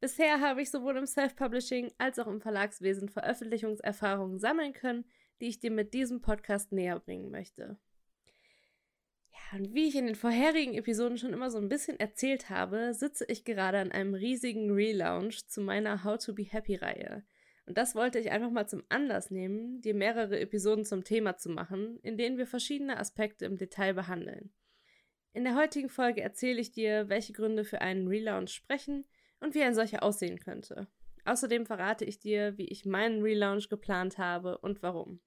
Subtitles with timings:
[0.00, 5.04] Bisher habe ich sowohl im Self-Publishing als auch im Verlagswesen Veröffentlichungserfahrungen sammeln können,
[5.40, 7.78] die ich dir mit diesem Podcast näher bringen möchte.
[9.30, 12.94] Ja, und wie ich in den vorherigen Episoden schon immer so ein bisschen erzählt habe,
[12.94, 17.22] sitze ich gerade an einem riesigen Relaunch zu meiner How to Be Happy Reihe.
[17.66, 21.50] Und das wollte ich einfach mal zum Anlass nehmen, dir mehrere Episoden zum Thema zu
[21.50, 24.50] machen, in denen wir verschiedene Aspekte im Detail behandeln.
[25.34, 29.04] In der heutigen Folge erzähle ich dir, welche Gründe für einen Relaunch sprechen
[29.40, 30.86] und wie ein solcher aussehen könnte.
[31.24, 35.20] Außerdem verrate ich dir, wie ich meinen Relaunch geplant habe und warum.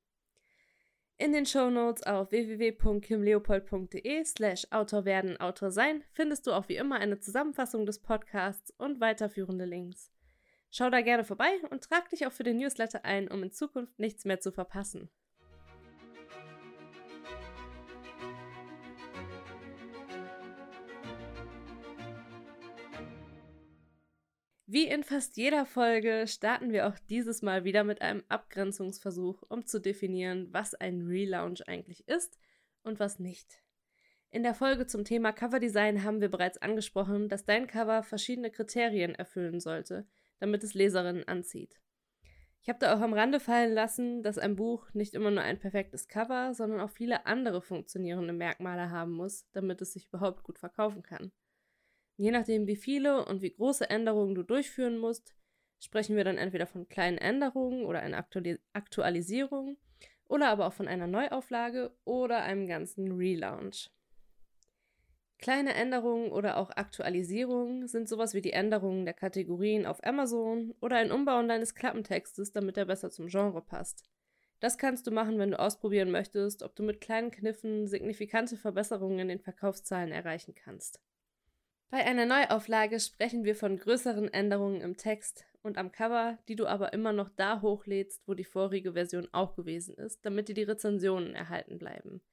[1.17, 6.95] In den Shownotes auf www.kimleopold.de slash Autor werden, Autor sein findest du auch wie immer
[6.95, 10.11] eine Zusammenfassung des Podcasts und weiterführende Links.
[10.71, 13.99] Schau da gerne vorbei und trag dich auch für den Newsletter ein, um in Zukunft
[13.99, 15.09] nichts mehr zu verpassen.
[24.73, 29.67] Wie in fast jeder Folge starten wir auch dieses Mal wieder mit einem Abgrenzungsversuch, um
[29.67, 32.39] zu definieren, was ein Relaunch eigentlich ist
[32.81, 33.61] und was nicht.
[34.31, 39.13] In der Folge zum Thema Coverdesign haben wir bereits angesprochen, dass dein Cover verschiedene Kriterien
[39.13, 40.07] erfüllen sollte,
[40.39, 41.79] damit es Leserinnen anzieht.
[42.63, 45.59] Ich habe da auch am Rande fallen lassen, dass ein Buch nicht immer nur ein
[45.59, 50.57] perfektes Cover, sondern auch viele andere funktionierende Merkmale haben muss, damit es sich überhaupt gut
[50.57, 51.31] verkaufen kann.
[52.17, 55.35] Je nachdem, wie viele und wie große Änderungen du durchführen musst,
[55.79, 58.25] sprechen wir dann entweder von kleinen Änderungen oder einer
[58.73, 59.77] Aktualisierung
[60.27, 63.91] oder aber auch von einer Neuauflage oder einem ganzen Relaunch.
[65.39, 70.95] Kleine Änderungen oder auch Aktualisierungen sind sowas wie die Änderungen der Kategorien auf Amazon oder
[70.95, 74.05] ein Umbauen deines Klappentextes, damit er besser zum Genre passt.
[74.61, 79.19] Das kannst du machen, wenn du ausprobieren möchtest, ob du mit kleinen Kniffen signifikante Verbesserungen
[79.19, 81.01] in den Verkaufszahlen erreichen kannst.
[81.93, 86.65] Bei einer Neuauflage sprechen wir von größeren Änderungen im Text und am Cover, die du
[86.65, 90.63] aber immer noch da hochlädst, wo die vorige Version auch gewesen ist, damit dir die
[90.63, 92.23] Rezensionen erhalten bleiben.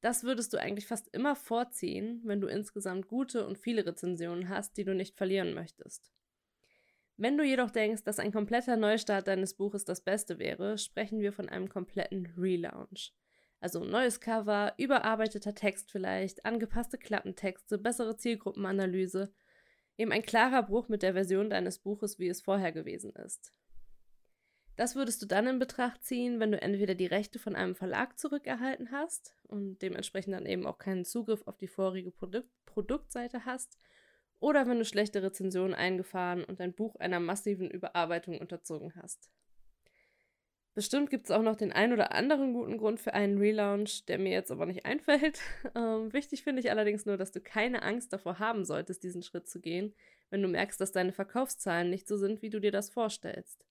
[0.00, 4.78] Das würdest du eigentlich fast immer vorziehen, wenn du insgesamt gute und viele Rezensionen hast,
[4.78, 6.10] die du nicht verlieren möchtest.
[7.18, 11.34] Wenn du jedoch denkst, dass ein kompletter Neustart deines Buches das Beste wäre, sprechen wir
[11.34, 13.12] von einem kompletten Relaunch.
[13.60, 19.32] Also neues Cover, überarbeiteter Text vielleicht, angepasste Klappentexte, bessere Zielgruppenanalyse.
[19.96, 23.52] Eben ein klarer Bruch mit der Version deines Buches, wie es vorher gewesen ist.
[24.76, 28.18] Das würdest du dann in Betracht ziehen, wenn du entweder die Rechte von einem Verlag
[28.18, 33.78] zurückerhalten hast und dementsprechend dann eben auch keinen Zugriff auf die vorige Produkt Produktseite hast,
[34.40, 39.30] oder wenn du schlechte Rezensionen eingefahren und dein Buch einer massiven Überarbeitung unterzogen hast.
[40.74, 44.18] Bestimmt gibt es auch noch den einen oder anderen guten Grund für einen Relaunch, der
[44.18, 45.40] mir jetzt aber nicht einfällt.
[45.76, 49.48] Ähm, wichtig finde ich allerdings nur, dass du keine Angst davor haben solltest, diesen Schritt
[49.48, 49.92] zu gehen,
[50.30, 53.64] wenn du merkst, dass deine Verkaufszahlen nicht so sind, wie du dir das vorstellst.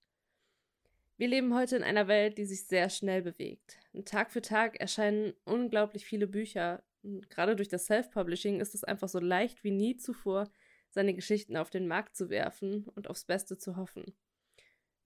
[1.17, 3.77] Wir leben heute in einer Welt, die sich sehr schnell bewegt.
[3.93, 6.83] Und Tag für Tag erscheinen unglaublich viele Bücher.
[7.03, 10.49] Und gerade durch das Self-Publishing ist es einfach so leicht wie nie zuvor,
[10.89, 14.13] seine Geschichten auf den Markt zu werfen und aufs Beste zu hoffen.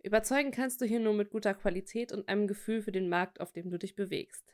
[0.07, 3.51] Überzeugen kannst du hier nur mit guter Qualität und einem Gefühl für den Markt, auf
[3.51, 4.53] dem du dich bewegst.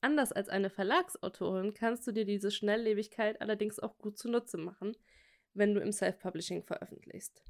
[0.00, 4.96] Anders als eine Verlagsautorin kannst du dir diese Schnelllebigkeit allerdings auch gut zunutze machen,
[5.52, 7.42] wenn du im Self-Publishing veröffentlichst.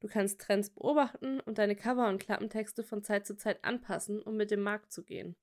[0.00, 4.36] Du kannst Trends beobachten und deine Cover- und Klappentexte von Zeit zu Zeit anpassen, um
[4.36, 5.36] mit dem Markt zu gehen.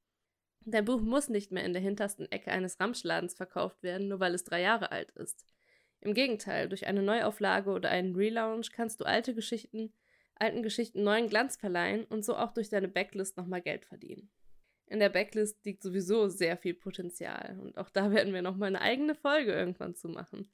[0.65, 4.33] Dein Buch muss nicht mehr in der hintersten Ecke eines Ramschladens verkauft werden, nur weil
[4.33, 5.45] es drei Jahre alt ist.
[6.01, 9.93] Im Gegenteil, durch eine Neuauflage oder einen Relaunch kannst du alte Geschichten
[10.41, 14.29] alten Geschichten neuen Glanz verleihen und so auch durch deine Backlist nochmal Geld verdienen.
[14.88, 18.81] In der Backlist liegt sowieso sehr viel Potenzial und auch da werden wir nochmal eine
[18.81, 20.50] eigene Folge irgendwann zu machen.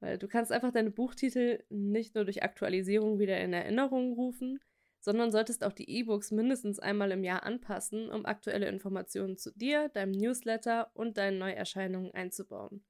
[0.00, 4.60] Weil du kannst einfach deine Buchtitel nicht nur durch Aktualisierung wieder in Erinnerung rufen,
[5.00, 9.88] sondern solltest auch die E-Books mindestens einmal im Jahr anpassen, um aktuelle Informationen zu dir,
[9.90, 12.82] deinem Newsletter und deinen Neuerscheinungen einzubauen.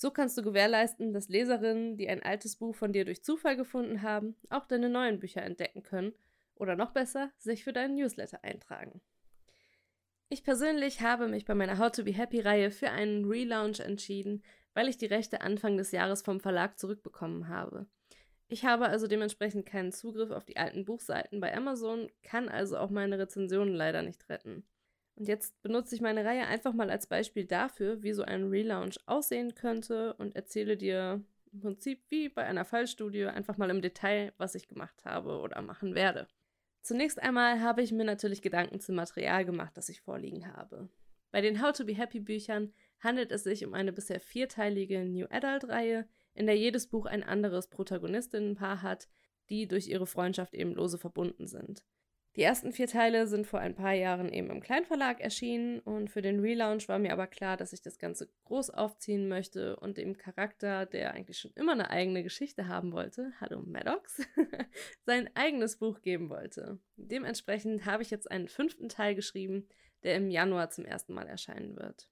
[0.00, 4.02] So kannst du gewährleisten, dass Leserinnen, die ein altes Buch von dir durch Zufall gefunden
[4.02, 6.12] haben, auch deine neuen Bücher entdecken können
[6.54, 9.00] oder noch besser, sich für deinen Newsletter eintragen.
[10.28, 14.44] Ich persönlich habe mich bei meiner How to Be Happy Reihe für einen Relaunch entschieden,
[14.72, 17.88] weil ich die Rechte Anfang des Jahres vom Verlag zurückbekommen habe.
[18.46, 22.90] Ich habe also dementsprechend keinen Zugriff auf die alten Buchseiten bei Amazon, kann also auch
[22.90, 24.64] meine Rezensionen leider nicht retten.
[25.18, 28.98] Und jetzt benutze ich meine Reihe einfach mal als Beispiel dafür, wie so ein Relaunch
[29.06, 34.32] aussehen könnte und erzähle dir im Prinzip wie bei einer Fallstudie einfach mal im Detail,
[34.36, 36.28] was ich gemacht habe oder machen werde.
[36.82, 40.88] Zunächst einmal habe ich mir natürlich Gedanken zum Material gemacht, das ich vorliegen habe.
[41.32, 45.26] Bei den How to Be Happy Büchern handelt es sich um eine bisher vierteilige New
[45.30, 49.08] Adult-Reihe, in der jedes Buch ein anderes Protagonistinnenpaar hat,
[49.50, 51.84] die durch ihre Freundschaft eben lose verbunden sind.
[52.38, 56.22] Die ersten vier Teile sind vor ein paar Jahren eben im Kleinverlag erschienen und für
[56.22, 60.16] den Relaunch war mir aber klar, dass ich das Ganze groß aufziehen möchte und dem
[60.16, 64.24] Charakter, der eigentlich schon immer eine eigene Geschichte haben wollte, hallo Maddox,
[65.04, 66.78] sein eigenes Buch geben wollte.
[66.94, 69.68] Dementsprechend habe ich jetzt einen fünften Teil geschrieben,
[70.04, 72.08] der im Januar zum ersten Mal erscheinen wird.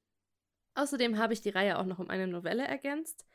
[0.75, 3.29] Außerdem habe ich die Reihe auch noch um eine Novelle ergänzt,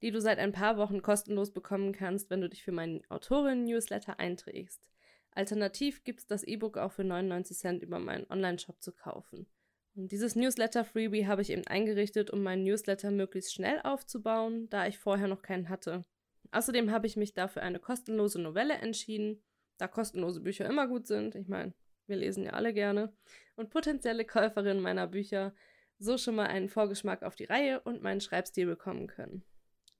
[0.00, 4.18] die du seit ein paar Wochen kostenlos bekommen kannst, wenn du dich für meinen Autorinnen-Newsletter
[4.18, 4.88] einträgst.
[5.38, 9.46] Alternativ gibt es das E-Book auch für 99 Cent über meinen Online-Shop zu kaufen.
[9.94, 14.98] Und dieses Newsletter-Freebie habe ich eben eingerichtet, um meinen Newsletter möglichst schnell aufzubauen, da ich
[14.98, 16.02] vorher noch keinen hatte.
[16.50, 19.40] Außerdem habe ich mich dafür eine kostenlose Novelle entschieden,
[19.76, 21.36] da kostenlose Bücher immer gut sind.
[21.36, 21.72] Ich meine,
[22.08, 23.12] wir lesen ja alle gerne.
[23.54, 25.54] Und potenzielle Käuferinnen meiner Bücher
[26.00, 29.44] so schon mal einen Vorgeschmack auf die Reihe und meinen Schreibstil bekommen können.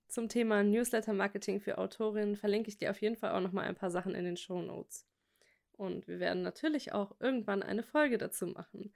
[0.09, 3.77] Zum Thema Newsletter-Marketing für Autorinnen verlinke ich dir auf jeden Fall auch noch mal ein
[3.77, 5.07] paar Sachen in den Show Notes.
[5.79, 8.93] Und wir werden natürlich auch irgendwann eine Folge dazu machen.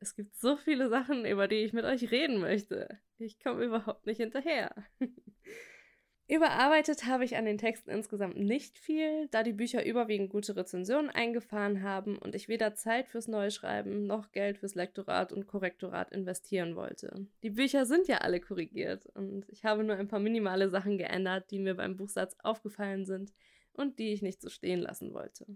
[0.00, 2.98] Es gibt so viele Sachen, über die ich mit euch reden möchte.
[3.18, 4.74] Ich komme überhaupt nicht hinterher.
[6.30, 11.10] Überarbeitet habe ich an den Texten insgesamt nicht viel, da die Bücher überwiegend gute Rezensionen
[11.10, 16.76] eingefahren haben und ich weder Zeit fürs Neuschreiben noch Geld fürs Lektorat und Korrektorat investieren
[16.76, 17.26] wollte.
[17.42, 21.50] Die Bücher sind ja alle korrigiert und ich habe nur ein paar minimale Sachen geändert,
[21.50, 23.32] die mir beim Buchsatz aufgefallen sind
[23.72, 25.46] und die ich nicht so stehen lassen wollte.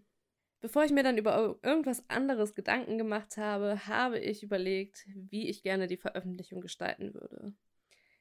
[0.62, 5.64] Bevor ich mir dann über irgendwas anderes Gedanken gemacht habe, habe ich überlegt, wie ich
[5.64, 7.52] gerne die Veröffentlichung gestalten würde.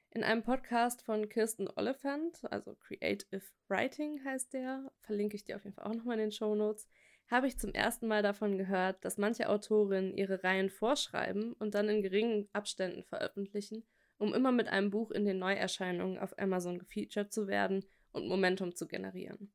[0.09, 5.65] In einem Podcast von Kirsten Oliphant, also Creative Writing heißt der, verlinke ich dir auf
[5.65, 6.89] jeden Fall auch nochmal in den Show Notes,
[7.29, 11.89] habe ich zum ersten Mal davon gehört, dass manche Autorinnen ihre Reihen vorschreiben und dann
[11.89, 13.83] in geringen Abständen veröffentlichen,
[14.17, 18.75] um immer mit einem Buch in den Neuerscheinungen auf Amazon gefeatured zu werden und Momentum
[18.75, 19.53] zu generieren.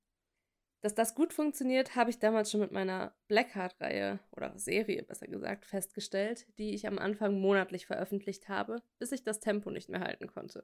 [0.86, 5.66] Dass das gut funktioniert, habe ich damals schon mit meiner Blackheart-Reihe oder Serie besser gesagt
[5.66, 10.28] festgestellt, die ich am Anfang monatlich veröffentlicht habe, bis ich das Tempo nicht mehr halten
[10.28, 10.62] konnte.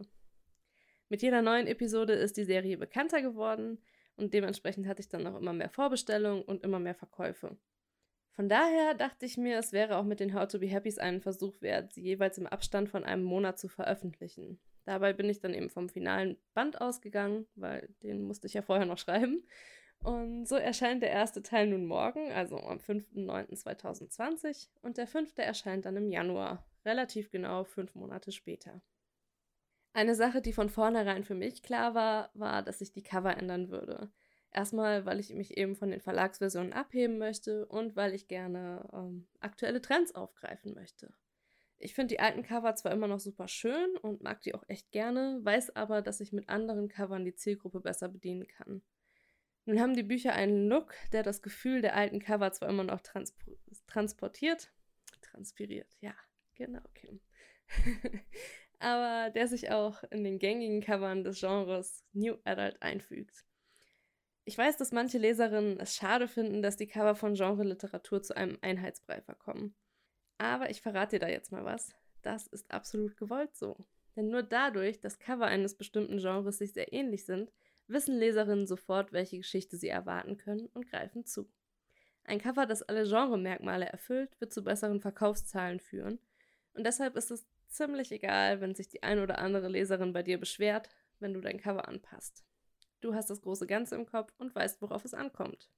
[1.09, 3.83] Mit jeder neuen Episode ist die Serie bekannter geworden
[4.15, 7.57] und dementsprechend hatte ich dann auch immer mehr Vorbestellungen und immer mehr Verkäufe.
[8.31, 11.21] Von daher dachte ich mir, es wäre auch mit den How to Be Happys einen
[11.21, 14.61] Versuch wert, sie jeweils im Abstand von einem Monat zu veröffentlichen.
[14.85, 18.87] Dabei bin ich dann eben vom finalen Band ausgegangen, weil den musste ich ja vorher
[18.87, 19.43] noch schreiben
[20.05, 25.85] und so erscheint der erste Teil nun morgen, also am 5.9.2020, und der fünfte erscheint
[25.85, 28.83] dann im Januar, relativ genau fünf Monate später.
[29.95, 33.71] Eine Sache, die von vornherein für mich klar war, war, dass ich die Cover ändern
[33.71, 34.11] würde.
[34.51, 39.27] Erstmal, weil ich mich eben von den Verlagsversionen abheben möchte und weil ich gerne ähm,
[39.41, 41.15] aktuelle Trends aufgreifen möchte.
[41.79, 44.93] Ich finde die alten Cover zwar immer noch super schön und mag die auch echt
[44.93, 48.83] gerne, weiß aber, dass ich mit anderen Covern die Zielgruppe besser bedienen kann.
[49.65, 53.01] Nun haben die Bücher einen Look, der das Gefühl der alten Cover zwar immer noch
[53.01, 53.35] trans
[53.87, 54.73] transportiert,
[55.21, 56.15] transpiriert, ja,
[56.55, 57.21] genau, Kim.
[58.83, 63.45] aber der sich auch in den gängigen Covern des Genres New Adult einfügt.
[64.45, 68.59] Ich weiß, dass manche Leserinnen es schade finden, dass die Cover von Genre-Literatur zu einem
[68.61, 69.77] Einheitsbrei verkommen.
[70.39, 71.95] Aber ich verrate dir da jetzt mal was.
[72.23, 73.77] Das ist absolut gewollt so.
[74.17, 77.53] Denn nur dadurch, dass Cover eines bestimmten Genres sich sehr ähnlich sind,
[77.93, 81.49] wissen Leserinnen sofort, welche Geschichte sie erwarten können und greifen zu.
[82.25, 86.19] Ein Cover, das alle Genremerkmale erfüllt, wird zu besseren Verkaufszahlen führen
[86.75, 90.39] und deshalb ist es ziemlich egal, wenn sich die ein oder andere Leserin bei dir
[90.39, 92.45] beschwert, wenn du dein Cover anpasst.
[93.01, 95.69] Du hast das große Ganze im Kopf und weißt, worauf es ankommt.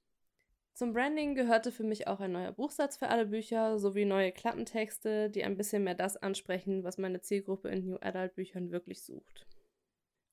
[0.75, 5.30] Zum Branding gehörte für mich auch ein neuer Buchsatz für alle Bücher sowie neue Klappentexte,
[5.30, 9.47] die ein bisschen mehr das ansprechen, was meine Zielgruppe in New Adult Büchern wirklich sucht.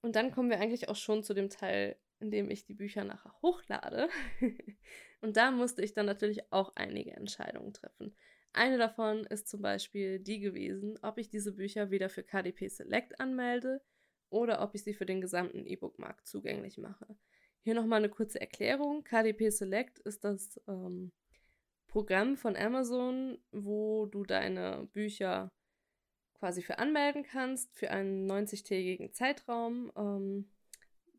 [0.01, 3.03] Und dann kommen wir eigentlich auch schon zu dem Teil, in dem ich die Bücher
[3.03, 4.09] nachher hochlade.
[5.21, 8.15] und da musste ich dann natürlich auch einige Entscheidungen treffen.
[8.53, 13.19] Eine davon ist zum Beispiel die gewesen, ob ich diese Bücher wieder für KDP Select
[13.19, 13.81] anmelde
[14.29, 17.15] oder ob ich sie für den gesamten E-Book-Markt zugänglich mache.
[17.63, 19.03] Hier nochmal eine kurze Erklärung.
[19.03, 21.11] KDP Select ist das ähm,
[21.87, 25.51] Programm von Amazon, wo du deine Bücher
[26.41, 29.91] quasi für anmelden kannst für einen 90-tägigen Zeitraum.
[29.95, 30.49] Ähm,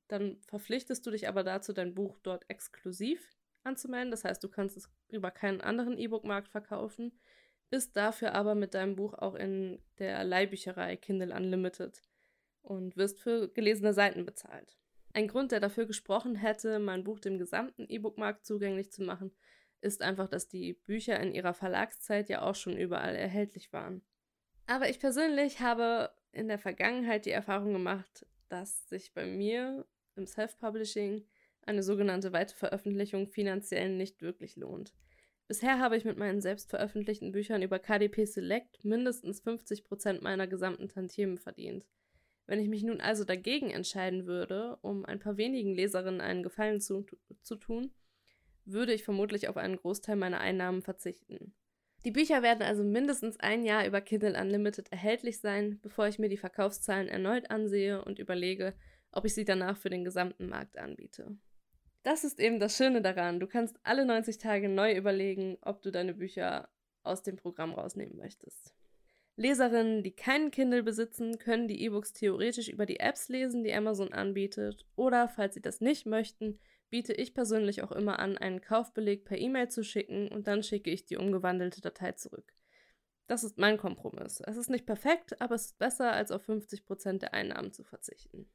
[0.09, 4.11] dann verpflichtest du dich aber dazu, dein Buch dort exklusiv anzumelden.
[4.11, 7.13] Das heißt, du kannst es über keinen anderen E-Book-Markt verkaufen,
[7.71, 12.03] bist dafür aber mit deinem Buch auch in der Leihbücherei Kindle Unlimited
[12.63, 14.77] und wirst für gelesene Seiten bezahlt.
[15.13, 19.31] Ein Grund, der dafür gesprochen hätte, mein Buch dem gesamten E-Book-Markt zugänglich zu machen,
[19.83, 24.03] ist einfach, dass die Bücher in ihrer Verlagszeit ja auch schon überall erhältlich waren.
[24.73, 29.85] Aber ich persönlich habe in der Vergangenheit die Erfahrung gemacht, dass sich bei mir
[30.17, 31.27] im Self-Publishing
[31.61, 34.95] eine sogenannte Weiterveröffentlichung finanziell nicht wirklich lohnt.
[35.47, 40.89] Bisher habe ich mit meinen selbst veröffentlichten Büchern über KDP Select mindestens 50% meiner gesamten
[40.89, 41.85] Tantiemen verdient.
[42.47, 46.81] Wenn ich mich nun also dagegen entscheiden würde, um ein paar wenigen Leserinnen einen Gefallen
[46.81, 47.05] zu,
[47.43, 47.93] zu tun,
[48.65, 51.55] würde ich vermutlich auf einen Großteil meiner Einnahmen verzichten.
[52.05, 56.29] Die Bücher werden also mindestens ein Jahr über Kindle Unlimited erhältlich sein, bevor ich mir
[56.29, 58.75] die Verkaufszahlen erneut ansehe und überlege,
[59.13, 61.37] ob ich sie danach für den gesamten Markt anbiete.
[62.03, 63.39] Das ist eben das Schöne daran.
[63.39, 66.69] Du kannst alle 90 Tage neu überlegen, ob du deine Bücher
[67.05, 68.75] aus dem Programm rausnehmen möchtest.
[69.37, 74.13] Leserinnen, die keinen Kindle besitzen, können die E-Books theoretisch über die Apps lesen, die Amazon
[74.13, 74.85] anbietet.
[74.97, 76.59] Oder, falls sie das nicht möchten,
[76.93, 80.91] biete ich persönlich auch immer an, einen Kaufbeleg per E-Mail zu schicken und dann schicke
[80.91, 82.53] ich die umgewandelte Datei zurück.
[83.27, 84.43] Das ist mein Kompromiss.
[84.47, 88.47] Es ist nicht perfekt, aber es ist besser, als auf 50% der Einnahmen zu verzichten.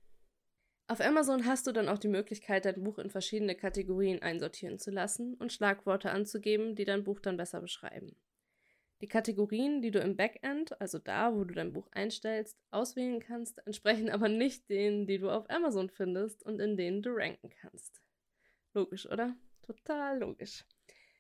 [0.86, 4.92] Auf Amazon hast du dann auch die Möglichkeit, dein Buch in verschiedene Kategorien einsortieren zu
[4.92, 8.16] lassen und Schlagworte anzugeben, die dein Buch dann besser beschreiben.
[9.02, 13.66] Die Kategorien, die du im Backend, also da, wo du dein Buch einstellst, auswählen kannst,
[13.66, 18.00] entsprechen aber nicht denen, die du auf Amazon findest und in denen du ranken kannst.
[18.74, 19.36] Logisch, oder?
[19.62, 20.66] Total logisch.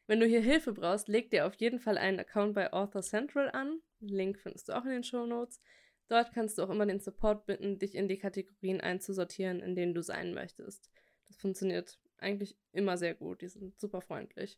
[0.07, 3.49] Wenn du hier Hilfe brauchst, leg dir auf jeden Fall einen Account bei Author Central
[3.51, 3.81] an.
[3.99, 5.59] Link findest du auch in den Show Notes.
[6.07, 9.93] Dort kannst du auch immer den Support bitten, dich in die Kategorien einzusortieren, in denen
[9.93, 10.89] du sein möchtest.
[11.27, 13.41] Das funktioniert eigentlich immer sehr gut.
[13.41, 14.57] Die sind super freundlich.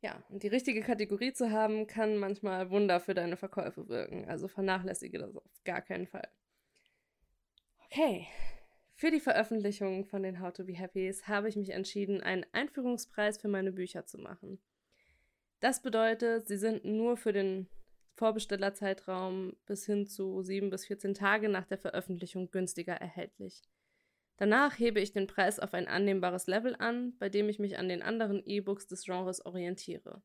[0.00, 4.28] Ja, und die richtige Kategorie zu haben, kann manchmal Wunder für deine Verkäufe wirken.
[4.28, 6.28] Also vernachlässige das auf gar keinen Fall.
[7.86, 8.26] Okay,
[8.96, 13.38] für die Veröffentlichung von den How to Be Happys habe ich mich entschieden, einen Einführungspreis
[13.38, 14.60] für meine Bücher zu machen.
[15.60, 17.68] Das bedeutet, sie sind nur für den
[18.14, 23.62] Vorbestellerzeitraum bis hin zu 7 bis 14 Tage nach der Veröffentlichung günstiger erhältlich.
[24.36, 27.88] Danach hebe ich den Preis auf ein annehmbares Level an, bei dem ich mich an
[27.88, 30.22] den anderen E-Books des Genres orientiere.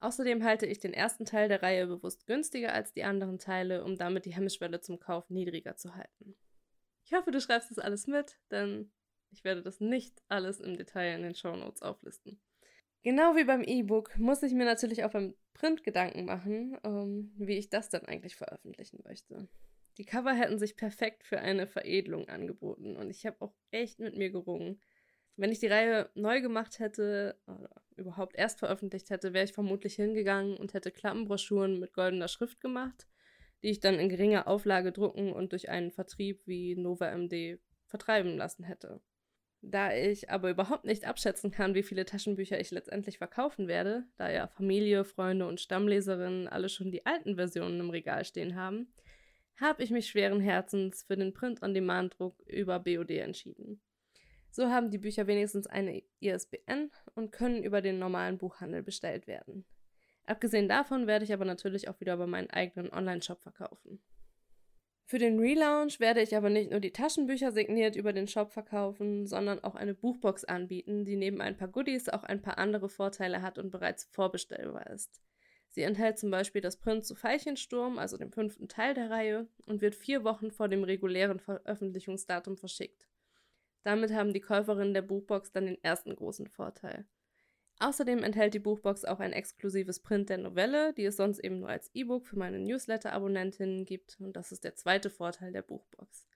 [0.00, 3.96] Außerdem halte ich den ersten Teil der Reihe bewusst günstiger als die anderen Teile, um
[3.96, 6.36] damit die Hemmschwelle zum Kauf niedriger zu halten.
[7.08, 8.92] Ich hoffe, du schreibst das alles mit, denn
[9.30, 12.38] ich werde das nicht alles im Detail in den Show Notes auflisten.
[13.02, 17.32] Genau wie beim E-Book muss ich mir natürlich auch beim Print Gedanken machen, um, ähm,
[17.38, 19.48] wie ich das dann eigentlich veröffentlichen möchte.
[19.96, 24.14] Die Cover hätten sich perfekt für eine Veredelung angeboten und ich habe auch echt mit
[24.14, 24.78] mir gerungen.
[25.36, 29.94] Wenn ich die Reihe neu gemacht hätte oder überhaupt erst veröffentlicht hätte, wäre ich vermutlich
[29.94, 33.08] hingegangen und hätte Klappenbroschüren mit goldener Schrift gemacht,
[33.62, 38.36] die ich dann in geringer Auflage drucken und durch einen Vertrieb wie Nova MD vertreiben
[38.36, 39.00] lassen hätte.
[39.60, 44.30] Da ich aber überhaupt nicht abschätzen kann, wie viele Taschenbücher ich letztendlich verkaufen werde, da
[44.30, 48.92] ja Familie, Freunde und Stammleserinnen alle schon die alten Versionen im Regal stehen haben,
[49.56, 53.80] habe ich mich schweren Herzens für den Print-on-Demand-Druck über BOD entschieden.
[54.50, 59.64] So haben die Bücher wenigstens eine ISBN und können über den normalen Buchhandel bestellt werden.
[60.28, 63.98] Abgesehen davon werde ich aber natürlich auch wieder über meinen eigenen Online-Shop verkaufen.
[65.06, 69.26] Für den Relaunch werde ich aber nicht nur die Taschenbücher signiert über den Shop verkaufen,
[69.26, 73.40] sondern auch eine Buchbox anbieten, die neben ein paar Goodies auch ein paar andere Vorteile
[73.40, 75.22] hat und bereits vorbestellbar ist.
[75.70, 79.80] Sie enthält zum Beispiel das Print zu Veilchensturm, also dem fünften Teil der Reihe, und
[79.80, 83.08] wird vier Wochen vor dem regulären Veröffentlichungsdatum verschickt.
[83.82, 87.06] Damit haben die Käuferinnen der Buchbox dann den ersten großen Vorteil.
[87.80, 91.68] Außerdem enthält die Buchbox auch ein exklusives Print der Novelle, die es sonst eben nur
[91.68, 96.26] als E-Book für meine Newsletter-Abonnentinnen gibt, und das ist der zweite Vorteil der Buchbox.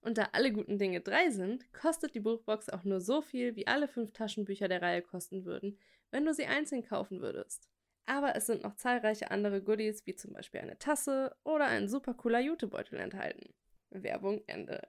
[0.00, 3.66] Und da alle guten Dinge drei sind, kostet die Buchbox auch nur so viel, wie
[3.66, 5.78] alle fünf Taschenbücher der Reihe kosten würden,
[6.10, 7.70] wenn du sie einzeln kaufen würdest.
[8.06, 12.14] Aber es sind noch zahlreiche andere Goodies, wie zum Beispiel eine Tasse oder ein super
[12.14, 13.54] cooler Jutebeutel enthalten.
[13.90, 14.82] Werbung Ende.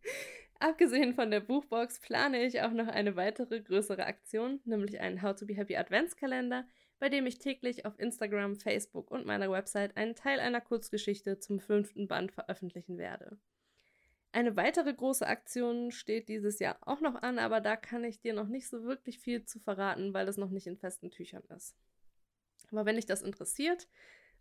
[0.62, 5.35] Abgesehen von der Buchbox plane ich auch noch eine weitere größere Aktion, nämlich einen How
[5.35, 6.67] to Be Happy Adventskalender,
[6.99, 11.61] bei dem ich täglich auf Instagram, Facebook und meiner Website einen Teil einer Kurzgeschichte zum
[11.61, 13.38] fünften Band veröffentlichen werde.
[14.33, 18.35] Eine weitere große Aktion steht dieses Jahr auch noch an, aber da kann ich dir
[18.35, 21.75] noch nicht so wirklich viel zu verraten, weil es noch nicht in festen Tüchern ist.
[22.71, 23.88] Aber wenn dich das interessiert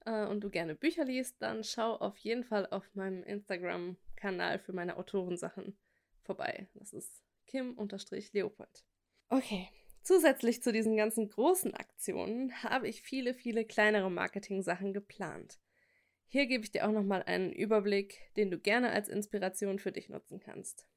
[0.06, 4.74] äh, und du gerne Bücher liest, dann schau auf jeden Fall auf meinem Instagram-Kanal für
[4.74, 5.78] meine Autorensachen
[6.24, 6.68] vorbei.
[6.74, 8.86] Das ist Kim-Leopold.
[9.30, 9.68] Okay,
[10.04, 15.60] zusätzlich zu diesen ganzen großen Aktionen habe ich viele, viele kleinere Marketing-Sachen geplant.
[16.28, 20.10] Hier gebe ich dir auch nochmal einen Überblick, den du gerne als Inspiration für dich
[20.10, 20.88] nutzen kannst.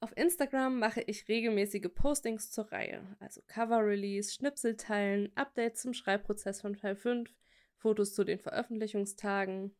[0.00, 6.74] Auf Instagram mache ich regelmäßige Postings zur Reihe, also Cover-Release, Schnipselteilen, Updates zum Schreibprozess von
[6.74, 7.32] Teil 5,
[7.76, 9.74] Fotos zu den Veröffentlichungstagen,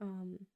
[0.00, 0.46] ähm,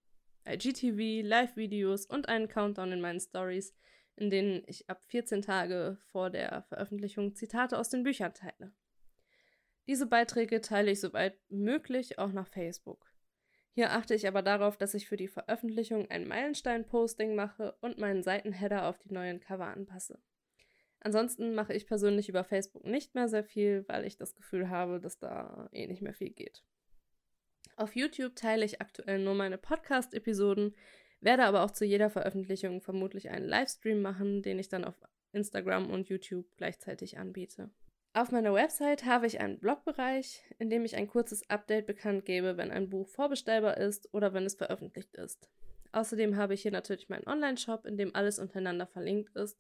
[0.47, 3.75] IGTV, Live-Videos und einen Countdown in meinen Stories,
[4.17, 8.73] in denen ich ab 14 Tage vor der Veröffentlichung Zitate aus den Büchern teile.
[9.87, 13.11] Diese Beiträge teile ich soweit möglich auch nach Facebook.
[13.73, 18.23] Hier achte ich aber darauf, dass ich für die Veröffentlichung ein Meilenstein-Posting mache und meinen
[18.23, 20.21] Seitenheader auf die neuen Cover anpasse.
[21.01, 25.01] Ansonsten mache ich persönlich über Facebook nicht mehr sehr viel, weil ich das Gefühl habe,
[25.01, 26.63] dass da eh nicht mehr viel geht.
[27.81, 30.75] Auf YouTube teile ich aktuell nur meine Podcast-Episoden,
[31.23, 34.97] werde aber auch zu jeder Veröffentlichung vermutlich einen Livestream machen, den ich dann auf
[35.33, 37.71] Instagram und YouTube gleichzeitig anbiete.
[38.13, 42.59] Auf meiner Website habe ich einen Blogbereich, in dem ich ein kurzes Update bekannt gebe,
[42.59, 45.49] wenn ein Buch vorbestellbar ist oder wenn es veröffentlicht ist.
[45.93, 49.59] Außerdem habe ich hier natürlich meinen Online-Shop, in dem alles untereinander verlinkt ist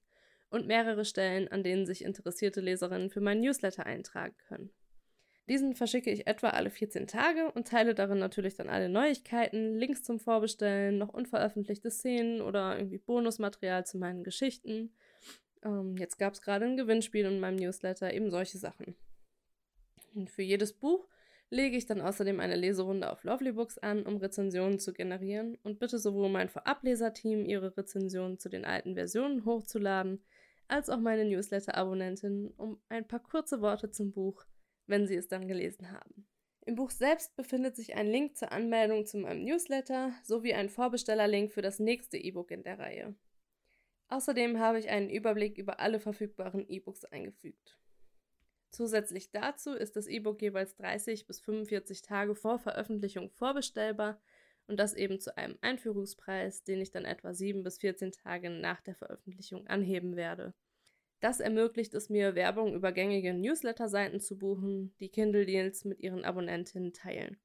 [0.50, 4.70] und mehrere Stellen, an denen sich interessierte Leserinnen für meinen Newsletter eintragen können.
[5.50, 10.02] Diesen verschicke ich etwa alle 14 Tage und teile darin natürlich dann alle Neuigkeiten, Links
[10.02, 14.92] zum Vorbestellen, noch unveröffentlichte Szenen oder irgendwie Bonusmaterial zu meinen Geschichten
[15.62, 18.94] ähm, jetzt gab es gerade ein Gewinnspiel in meinem Newsletter, eben solche Sachen.
[20.14, 21.06] Und für jedes Buch
[21.50, 25.78] lege ich dann außerdem eine Leserunde auf Lovely Books an, um Rezensionen zu generieren und
[25.78, 30.22] bitte sowohl mein Vorableserteam, ihre Rezensionen zu den alten Versionen hochzuladen,
[30.68, 34.44] als auch meine Newsletter-Abonnentinnen um ein paar kurze Worte zum Buch,
[34.90, 36.26] wenn sie es dann gelesen haben.
[36.66, 41.50] Im Buch selbst befindet sich ein Link zur Anmeldung zu meinem Newsletter sowie ein Vorbestellerlink
[41.52, 43.14] für das nächste E-Book in der Reihe.
[44.08, 47.78] Außerdem habe ich einen Überblick über alle verfügbaren E-Books eingefügt.
[48.70, 54.20] Zusätzlich dazu ist das E-Book jeweils 30 bis 45 Tage vor Veröffentlichung vorbestellbar
[54.66, 58.80] und das eben zu einem Einführungspreis, den ich dann etwa 7 bis 14 Tage nach
[58.80, 60.54] der Veröffentlichung anheben werde.
[61.20, 66.94] Das ermöglicht es mir, Werbung über gängige Newsletter-Seiten zu buchen, die Kindle-Deals mit ihren Abonnentinnen
[66.94, 67.38] teilen.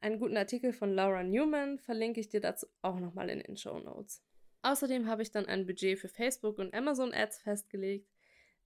[0.00, 3.78] Einen guten Artikel von Laura Newman verlinke ich dir dazu auch nochmal in den Show
[3.78, 4.24] Notes.
[4.62, 8.10] Außerdem habe ich dann ein Budget für Facebook und Amazon Ads festgelegt.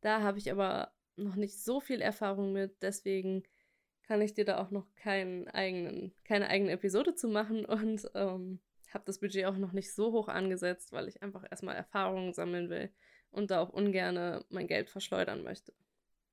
[0.00, 3.42] Da habe ich aber noch nicht so viel Erfahrung mit, deswegen
[4.05, 8.59] kann ich dir da auch noch keinen eigenen, keine eigene Episode zu machen und ähm,
[8.94, 12.70] habe das Budget auch noch nicht so hoch angesetzt, weil ich einfach erstmal Erfahrungen sammeln
[12.70, 12.90] will
[13.31, 15.73] und da auch ungern mein Geld verschleudern möchte.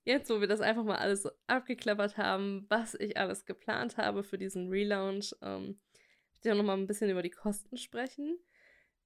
[0.04, 4.38] Jetzt, wo wir das einfach mal alles abgeklappert haben, was ich alles geplant habe für
[4.38, 5.80] diesen Relaunch, ähm,
[6.34, 8.40] ich dir noch mal ein bisschen über die Kosten sprechen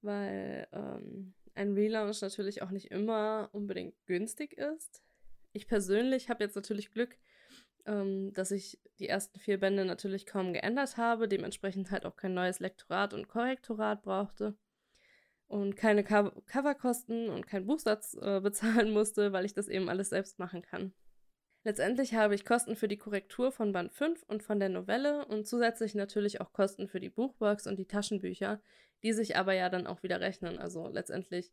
[0.01, 5.01] weil ähm, ein Relaunch natürlich auch nicht immer unbedingt günstig ist.
[5.54, 7.17] Ich persönlich habe jetzt natürlich Glück,
[7.86, 12.34] ähm, dass ich die ersten vier Bände natürlich kaum geändert habe, dementsprechend halt auch kein
[12.34, 14.56] neues Lektorat und Korrektorat brauchte
[15.51, 20.09] und keine Co Coverkosten und keinen Buchsatz äh, bezahlen musste, weil ich das eben alles
[20.09, 20.93] selbst machen kann.
[21.63, 25.45] Letztendlich habe ich Kosten für die Korrektur von Band 5 und von der Novelle und
[25.45, 28.61] zusätzlich natürlich auch Kosten für die Buchbox und die Taschenbücher,
[29.03, 30.57] die sich aber ja dann auch wieder rechnen.
[30.57, 31.51] Also letztendlich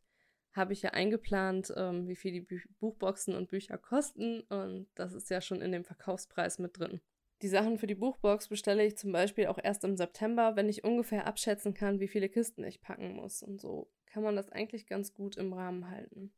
[0.52, 5.12] habe ich ja eingeplant, ähm, wie viel die Bü Buchboxen und Bücher kosten und das
[5.12, 7.00] ist ja schon in dem Verkaufspreis mit drin.
[7.42, 10.82] Die Sachen für die Buchbox bestelle ich zum Beispiel auch erst im September, wenn ich
[10.82, 13.42] ungefähr abschätzen kann, wie viele Kisten ich packen muss.
[13.42, 16.32] Und so kann man das eigentlich ganz gut im Rahmen halten.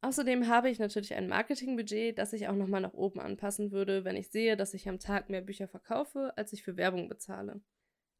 [0.00, 4.16] Außerdem habe ich natürlich ein Marketingbudget, das ich auch nochmal nach oben anpassen würde, wenn
[4.16, 7.60] ich sehe, dass ich am Tag mehr Bücher verkaufe, als ich für Werbung bezahle.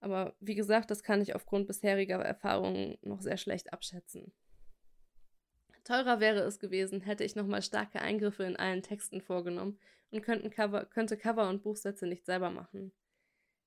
[0.01, 4.33] Aber wie gesagt, das kann ich aufgrund bisheriger Erfahrungen noch sehr schlecht abschätzen.
[5.85, 9.79] Teurer wäre es gewesen, hätte ich nochmal starke Eingriffe in allen Texten vorgenommen
[10.15, 12.93] und Cover, könnte Cover und Buchsätze nicht selber machen.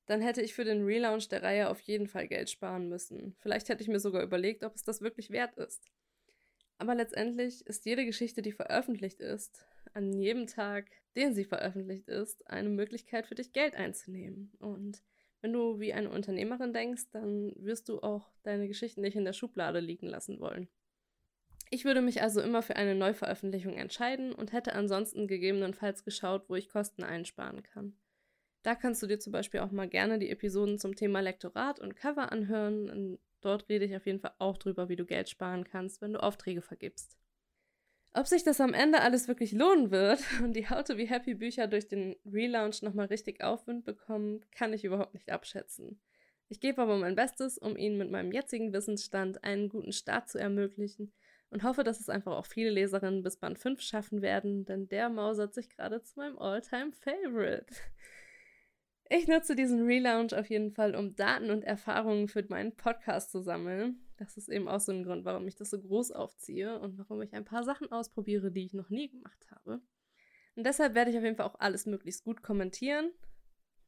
[0.06, 3.36] Dann hätte ich für den Relaunch der Reihe auf jeden Fall Geld sparen müssen.
[3.40, 5.92] Vielleicht hätte ich mir sogar überlegt, ob es das wirklich wert ist.
[6.78, 12.48] Aber letztendlich ist jede Geschichte, die veröffentlicht ist, an jedem Tag, den sie veröffentlicht ist,
[12.48, 14.54] eine Möglichkeit für dich Geld einzunehmen.
[14.60, 15.04] Und
[15.42, 19.34] wenn du wie eine Unternehmerin denkst, dann wirst du auch deine Geschichten nicht in der
[19.34, 20.70] Schublade liegen lassen wollen.
[21.70, 26.56] Ich würde mich also immer für eine Neuveröffentlichung entscheiden und hätte ansonsten gegebenenfalls geschaut, wo
[26.56, 27.98] ich Kosten einsparen kann.
[28.64, 31.96] Da kannst du dir zum Beispiel auch mal gerne die Episoden zum Thema Lektorat und
[31.96, 33.18] Cover anhören.
[33.42, 36.24] Dort rede ich auf jeden Fall auch drüber, wie du Geld sparen kannst, wenn du
[36.24, 37.18] Aufträge vergibst.
[38.14, 41.36] Ob sich das am Ende alles wirklich lohnen wird und die How to Be Happy
[41.36, 46.00] Bücher durch den Relaunch nochmal richtig Aufwind bekommen, kann ich überhaupt nicht abschätzen.
[46.50, 50.40] Ich gebe aber mein Bestes, um Ihnen mit meinem jetzigen Wissensstand einen guten Start zu
[50.40, 51.12] ermöglichen
[51.50, 55.10] und hoffe, dass es einfach auch viele Leserinnen bis Band 5 schaffen werden, denn der
[55.10, 57.74] mausert sich gerade zu meinem Alltime favorite
[59.10, 63.42] Ich nutze diesen Relaunch auf jeden Fall, um Daten und Erfahrungen für meinen Podcast zu
[63.42, 64.06] sammeln.
[64.18, 67.22] Das ist eben auch so ein Grund, warum ich das so groß aufziehe und warum
[67.22, 69.82] ich ein paar Sachen ausprobiere, die ich noch nie gemacht habe.
[70.56, 73.12] Und deshalb werde ich auf jeden Fall auch alles möglichst gut kommentieren.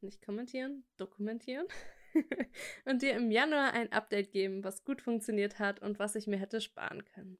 [0.00, 1.66] Nicht kommentieren, dokumentieren.
[2.86, 6.38] und dir im Januar ein Update geben, was gut funktioniert hat und was ich mir
[6.38, 7.38] hätte sparen können.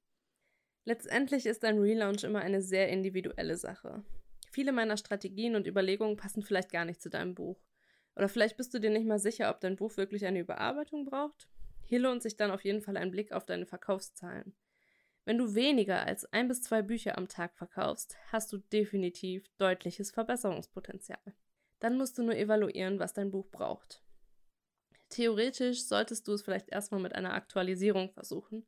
[0.85, 4.03] Letztendlich ist ein Relaunch immer eine sehr individuelle Sache.
[4.51, 7.61] Viele meiner Strategien und Überlegungen passen vielleicht gar nicht zu deinem Buch.
[8.17, 11.49] Oder vielleicht bist du dir nicht mal sicher, ob dein Buch wirklich eine Überarbeitung braucht.
[11.87, 14.55] Hier lohnt sich dann auf jeden Fall ein Blick auf deine Verkaufszahlen.
[15.25, 20.11] Wenn du weniger als ein bis zwei Bücher am Tag verkaufst, hast du definitiv deutliches
[20.11, 21.19] Verbesserungspotenzial.
[21.79, 24.03] Dann musst du nur evaluieren, was dein Buch braucht.
[25.09, 28.67] Theoretisch solltest du es vielleicht erstmal mit einer Aktualisierung versuchen,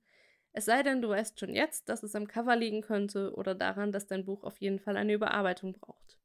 [0.52, 3.92] es sei denn, du weißt schon jetzt, dass es am Cover liegen könnte oder daran,
[3.92, 6.18] dass dein Buch auf jeden Fall eine Überarbeitung braucht.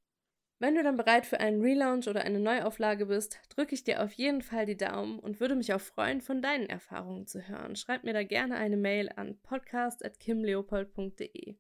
[0.60, 4.12] Wenn du dann bereit für einen Relaunch oder eine Neuauflage bist, drücke ich dir auf
[4.14, 7.76] jeden Fall die Daumen und würde mich auch freuen, von deinen Erfahrungen zu hören.
[7.76, 11.58] Schreib mir da gerne eine Mail an podcast.kimleopold.de.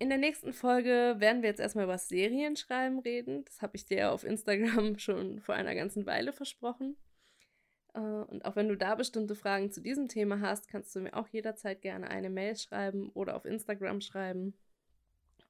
[0.00, 3.44] In der nächsten Folge werden wir jetzt erstmal über Serienschreiben reden.
[3.44, 6.96] Das habe ich dir auf Instagram schon vor einer ganzen Weile versprochen.
[7.94, 11.14] Äh, und auch wenn du da bestimmte Fragen zu diesem Thema hast, kannst du mir
[11.14, 14.54] auch jederzeit gerne eine Mail schreiben oder auf Instagram schreiben.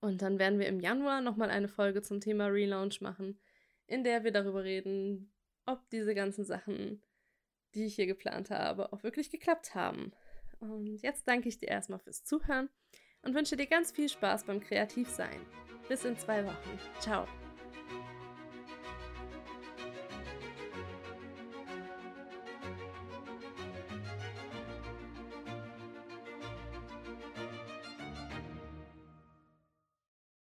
[0.01, 3.39] Und dann werden wir im Januar nochmal eine Folge zum Thema Relaunch machen,
[3.87, 5.31] in der wir darüber reden,
[5.67, 7.03] ob diese ganzen Sachen,
[7.75, 10.13] die ich hier geplant habe, auch wirklich geklappt haben.
[10.59, 12.71] Und jetzt danke ich dir erstmal fürs Zuhören
[13.23, 15.41] und wünsche dir ganz viel Spaß beim Kreativsein.
[15.89, 16.79] Bis in zwei Wochen.
[17.01, 17.27] Ciao.